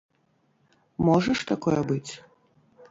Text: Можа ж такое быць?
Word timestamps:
Можа 1.11 1.31
ж 1.43 1.47
такое 1.53 1.77
быць? 1.93 2.09